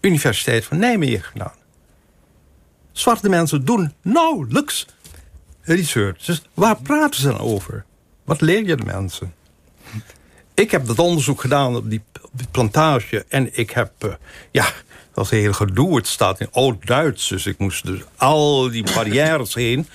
Universiteit 0.00 0.64
van 0.64 0.78
Nijmegen 0.78 1.24
gedaan. 1.24 1.54
Zwarte 2.92 3.28
mensen 3.28 3.64
doen 3.64 3.92
nauwelijks 4.02 4.86
research. 5.62 6.24
Dus 6.24 6.42
waar 6.54 6.76
praten 6.82 7.20
ze 7.20 7.28
dan 7.28 7.38
over? 7.38 7.84
Wat 8.26 8.40
leer 8.40 8.66
je 8.66 8.76
de 8.76 8.84
mensen? 8.84 9.34
Ik 10.54 10.70
heb 10.70 10.86
dat 10.86 10.98
onderzoek 10.98 11.40
gedaan 11.40 11.76
op 11.76 11.90
die, 11.90 12.02
op 12.22 12.30
die 12.32 12.46
plantage. 12.50 13.24
En 13.28 13.58
ik 13.58 13.70
heb, 13.70 13.92
uh, 14.04 14.12
ja, 14.50 14.64
dat 14.64 14.74
was 15.14 15.30
heel 15.30 15.52
gedoe. 15.52 15.96
Het 15.96 16.06
staat 16.06 16.40
in 16.40 16.48
oud-Duits. 16.52 17.28
Dus 17.28 17.46
ik 17.46 17.58
moest 17.58 17.86
dus 17.86 18.00
al 18.16 18.70
die 18.70 18.84
barrières 18.94 19.54
heen. 19.64 19.88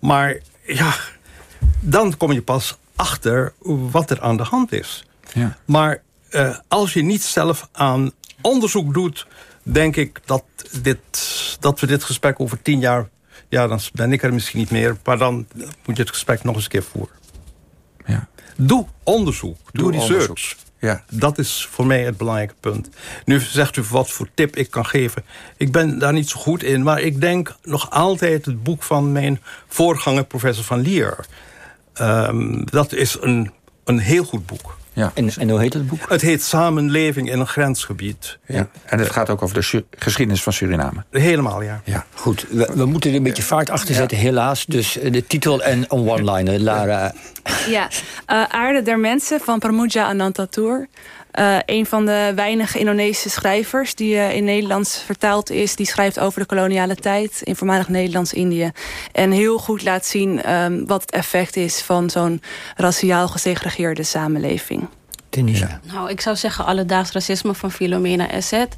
Maar 0.00 0.38
ja, 0.66 0.94
dan 1.80 2.16
kom 2.16 2.32
je 2.32 2.42
pas 2.42 2.76
achter 2.96 3.52
wat 3.90 4.10
er 4.10 4.20
aan 4.20 4.36
de 4.36 4.42
hand 4.42 4.72
is. 4.72 5.04
Ja. 5.32 5.58
Maar 5.64 6.02
uh, 6.30 6.58
als 6.68 6.92
je 6.92 7.02
niet 7.02 7.22
zelf 7.22 7.68
aan 7.72 8.10
onderzoek 8.40 8.94
doet... 8.94 9.26
denk 9.62 9.96
ik 9.96 10.20
dat, 10.24 10.44
dit, 10.82 10.98
dat 11.60 11.80
we 11.80 11.86
dit 11.86 12.04
gesprek 12.04 12.40
over 12.40 12.62
tien 12.62 12.80
jaar... 12.80 13.08
ja, 13.48 13.66
dan 13.66 13.80
ben 13.92 14.12
ik 14.12 14.22
er 14.22 14.34
misschien 14.34 14.58
niet 14.58 14.70
meer... 14.70 14.96
maar 15.04 15.18
dan 15.18 15.46
moet 15.84 15.96
je 15.96 16.02
het 16.02 16.10
gesprek 16.10 16.44
nog 16.44 16.54
eens 16.54 16.64
een 16.64 16.70
keer 16.70 16.82
voeren. 16.82 17.14
Ja. 18.06 18.28
Doe 18.56 18.86
onderzoek. 19.02 19.58
Doe, 19.72 19.82
Doe 19.82 20.00
research. 20.00 20.28
Onderzoek. 20.28 20.64
Ja. 20.78 21.04
Dat 21.10 21.38
is 21.38 21.68
voor 21.70 21.86
mij 21.86 22.04
het 22.04 22.16
belangrijke 22.16 22.54
punt. 22.60 22.88
Nu 23.24 23.40
zegt 23.40 23.76
u 23.76 23.82
wat 23.90 24.10
voor 24.10 24.28
tip 24.34 24.56
ik 24.56 24.70
kan 24.70 24.86
geven. 24.86 25.24
Ik 25.56 25.72
ben 25.72 25.98
daar 25.98 26.12
niet 26.12 26.28
zo 26.28 26.40
goed 26.40 26.62
in. 26.62 26.82
Maar 26.82 27.00
ik 27.00 27.20
denk 27.20 27.56
nog 27.62 27.90
altijd 27.90 28.46
het 28.46 28.62
boek 28.62 28.82
van 28.82 29.12
mijn 29.12 29.42
voorganger, 29.68 30.24
professor 30.24 30.64
Van 30.64 30.80
Lier. 30.80 31.26
Um, 32.00 32.64
dat 32.70 32.92
is 32.92 33.16
een, 33.20 33.50
een 33.84 33.98
heel 33.98 34.24
goed 34.24 34.46
boek. 34.46 34.76
Ja. 34.96 35.10
En, 35.14 35.30
en 35.38 35.50
hoe 35.50 35.60
heet 35.60 35.72
het 35.72 35.86
boek? 35.86 36.08
Het 36.08 36.20
heet 36.20 36.42
Samenleving 36.42 37.30
in 37.30 37.40
een 37.40 37.46
grensgebied. 37.46 38.38
Ja. 38.46 38.68
En 38.84 38.98
het 38.98 39.10
gaat 39.10 39.30
ook 39.30 39.42
over 39.42 39.60
de 39.60 39.84
geschiedenis 39.98 40.42
van 40.42 40.52
Suriname. 40.52 41.04
Helemaal, 41.10 41.62
ja. 41.62 41.80
ja. 41.84 42.04
Goed, 42.14 42.46
we, 42.50 42.70
we 42.74 42.86
moeten 42.86 43.10
er 43.10 43.16
een 43.16 43.22
beetje 43.22 43.42
vaart 43.42 43.70
achter 43.70 43.94
zetten, 43.94 44.16
ja. 44.16 44.22
helaas. 44.22 44.66
Dus 44.66 44.98
de 45.10 45.26
titel 45.26 45.62
en 45.62 45.84
een 45.88 46.08
one-liner. 46.08 46.60
Lara. 46.60 47.12
Ja, 47.68 47.88
uh, 48.26 48.44
Aarde 48.44 48.82
der 48.82 48.98
Mensen 48.98 49.40
van 49.40 49.58
Pramuja 49.58 50.06
Anantatur. 50.06 50.88
Uh, 51.38 51.56
een 51.66 51.86
van 51.86 52.06
de 52.06 52.32
weinige 52.34 52.78
Indonesische 52.78 53.30
schrijvers 53.30 53.94
die 53.94 54.14
uh, 54.14 54.34
in 54.34 54.44
Nederlands 54.44 54.98
vertaald 54.98 55.50
is. 55.50 55.76
Die 55.76 55.86
schrijft 55.86 56.20
over 56.20 56.40
de 56.40 56.46
koloniale 56.46 56.94
tijd 56.94 57.40
in 57.42 57.56
voormalig 57.56 57.88
Nederlands-Indië. 57.88 58.70
En 59.12 59.30
heel 59.30 59.58
goed 59.58 59.82
laat 59.82 60.06
zien 60.06 60.52
um, 60.52 60.86
wat 60.86 61.00
het 61.00 61.10
effect 61.10 61.56
is 61.56 61.80
van 61.80 62.10
zo'n 62.10 62.42
raciaal 62.76 63.28
gesegregeerde 63.28 64.02
samenleving. 64.02 64.88
Tunisia. 65.28 65.80
Nou, 65.92 66.10
ik 66.10 66.20
zou 66.20 66.36
zeggen 66.36 66.64
alledaags 66.64 67.12
racisme 67.12 67.54
van 67.54 67.72
Philomena 67.72 68.30
Asset. 68.30 68.76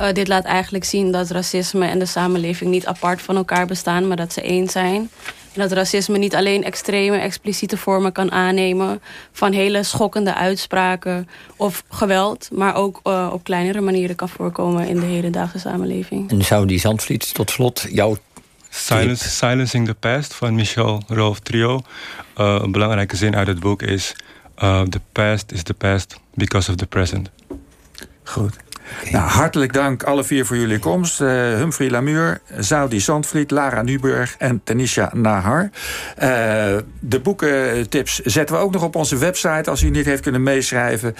Uh, 0.00 0.12
dit 0.12 0.28
laat 0.28 0.44
eigenlijk 0.44 0.84
zien 0.84 1.12
dat 1.12 1.30
racisme 1.30 1.86
en 1.86 1.98
de 1.98 2.06
samenleving 2.06 2.70
niet 2.70 2.86
apart 2.86 3.22
van 3.22 3.36
elkaar 3.36 3.66
bestaan, 3.66 4.08
maar 4.08 4.16
dat 4.16 4.32
ze 4.32 4.42
één 4.42 4.68
zijn. 4.68 5.10
En 5.56 5.62
dat 5.62 5.72
racisme 5.72 6.18
niet 6.18 6.34
alleen 6.34 6.64
extreme, 6.64 7.16
expliciete 7.16 7.76
vormen 7.76 8.12
kan 8.12 8.32
aannemen 8.32 9.00
van 9.32 9.52
hele 9.52 9.82
schokkende 9.82 10.34
uitspraken 10.34 11.28
of 11.56 11.84
geweld, 11.88 12.48
maar 12.52 12.74
ook 12.74 13.00
uh, 13.04 13.30
op 13.32 13.44
kleinere 13.44 13.80
manieren 13.80 14.16
kan 14.16 14.28
voorkomen 14.28 14.88
in 14.88 15.00
de 15.00 15.06
hedendaagse 15.06 15.58
samenleving. 15.58 16.30
En 16.30 16.44
zou 16.44 16.66
die 16.66 16.78
Zandvliet 16.78 17.34
tot 17.34 17.50
slot 17.50 17.86
jouw 17.90 18.16
Silence, 18.68 19.28
Silencing 19.28 19.86
the 19.86 19.94
Past 19.94 20.34
van 20.34 20.54
Michel 20.54 21.02
Rolf 21.06 21.38
Trio. 21.38 21.80
Uh, 22.38 22.58
een 22.62 22.72
belangrijke 22.72 23.16
zin 23.16 23.36
uit 23.36 23.46
het 23.46 23.60
boek 23.60 23.82
is: 23.82 24.14
uh, 24.62 24.82
The 24.82 25.00
past 25.12 25.52
is 25.52 25.62
the 25.62 25.74
past 25.74 26.20
because 26.34 26.70
of 26.70 26.76
the 26.76 26.86
present. 26.86 27.30
Goed. 28.22 28.65
Nou, 29.10 29.28
hartelijk 29.28 29.72
dank 29.72 30.02
alle 30.02 30.24
vier 30.24 30.46
voor 30.46 30.56
jullie 30.56 30.78
komst. 30.78 31.20
Uh, 31.20 31.28
Humphrey 31.54 31.90
Lamuur, 31.90 32.40
Zoudi 32.58 33.00
Zandvliet, 33.00 33.50
Lara 33.50 33.82
Nuburg 33.82 34.34
en 34.38 34.60
Tanisha 34.64 35.10
Nahar. 35.14 35.62
Uh, 35.62 35.68
de 37.00 37.20
boekentips 37.22 38.20
zetten 38.20 38.56
we 38.56 38.62
ook 38.62 38.72
nog 38.72 38.82
op 38.82 38.96
onze 38.96 39.16
website... 39.16 39.70
als 39.70 39.82
u 39.82 39.90
niet 39.90 40.04
heeft 40.04 40.22
kunnen 40.22 40.42
meeschrijven. 40.42 41.14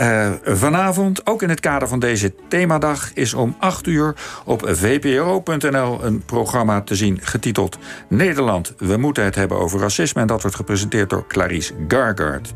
Uh, 0.00 0.30
vanavond, 0.44 1.26
ook 1.26 1.42
in 1.42 1.48
het 1.48 1.60
kader 1.60 1.88
van 1.88 1.98
deze 1.98 2.34
themadag... 2.48 3.10
is 3.14 3.34
om 3.34 3.56
8 3.58 3.86
uur 3.86 4.14
op 4.44 4.62
vpro.nl 4.66 6.04
een 6.04 6.22
programma 6.24 6.80
te 6.80 6.94
zien... 6.94 7.18
getiteld 7.22 7.78
Nederland, 8.08 8.74
we 8.78 8.96
moeten 8.96 9.24
het 9.24 9.34
hebben 9.34 9.58
over 9.58 9.80
racisme... 9.80 10.20
en 10.20 10.26
dat 10.26 10.40
wordt 10.42 10.56
gepresenteerd 10.56 11.10
door 11.10 11.26
Clarice 11.26 11.72
Gargard. 11.88 12.52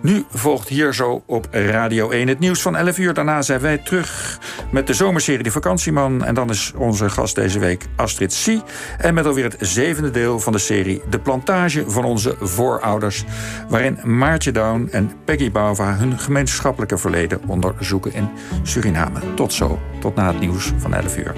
Nu 0.00 0.24
volgt 0.30 0.68
hier 0.68 0.94
zo 0.94 1.22
op 1.26 1.48
Radio 1.50 2.10
1 2.10 2.28
het 2.28 2.38
nieuws 2.38 2.62
van 2.62 2.76
11 2.76 2.98
uur. 2.98 3.14
Daarna 3.14 3.42
zijn 3.42 3.60
wij 3.60 3.78
met 4.70 4.86
de 4.86 4.94
zomerserie 4.94 5.42
De 5.42 5.50
Vakantieman. 5.50 6.24
En 6.24 6.34
dan 6.34 6.50
is 6.50 6.72
onze 6.76 7.10
gast 7.10 7.34
deze 7.34 7.58
week 7.58 7.84
Astrid 7.96 8.32
Sie. 8.32 8.62
En 8.98 9.14
met 9.14 9.26
alweer 9.26 9.44
het 9.44 9.56
zevende 9.60 10.10
deel 10.10 10.40
van 10.40 10.52
de 10.52 10.58
serie 10.58 11.02
De 11.10 11.18
Plantage 11.18 11.84
van 11.90 12.04
onze 12.04 12.36
voorouders. 12.40 13.24
Waarin 13.68 13.98
Maartje 14.02 14.52
Down 14.52 14.88
en 14.90 15.12
Peggy 15.24 15.50
Bauva 15.50 15.96
hun 15.96 16.18
gemeenschappelijke 16.18 16.98
verleden 16.98 17.40
onderzoeken 17.46 18.12
in 18.12 18.28
Suriname. 18.62 19.34
Tot 19.34 19.52
zo, 19.52 19.80
tot 20.00 20.14
na 20.14 20.26
het 20.26 20.40
nieuws 20.40 20.72
van 20.78 20.94
11 20.94 21.16
uur. 21.16 21.34